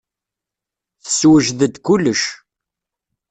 Tessewjed-d 1.03 1.75
kullec. 1.85 2.23